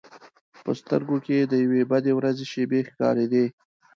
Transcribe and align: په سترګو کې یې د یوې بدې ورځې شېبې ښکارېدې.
په 0.63 0.71
سترګو 0.79 1.17
کې 1.25 1.33
یې 1.39 1.43
د 1.51 1.53
یوې 1.63 1.81
بدې 1.91 2.11
ورځې 2.15 2.45
شېبې 2.51 2.79
ښکارېدې. 2.89 3.45